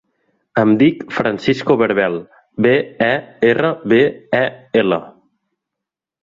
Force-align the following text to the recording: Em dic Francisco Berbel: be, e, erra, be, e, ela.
Em 0.59 0.69
dic 0.77 1.01
Francisco 1.17 1.75
Berbel: 1.81 2.17
be, 2.67 2.71
e, 3.09 3.11
erra, 3.51 3.71
be, 3.93 4.01
e, 4.39 4.41
ela. 4.83 5.01